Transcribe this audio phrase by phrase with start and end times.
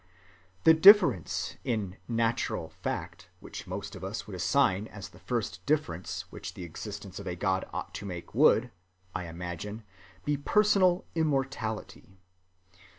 [0.63, 6.23] The difference in natural "fact" which most of us would assign as the first difference
[6.31, 8.71] which the existence of a God ought to make would,
[9.13, 9.83] I imagine,
[10.25, 12.17] be personal immortality.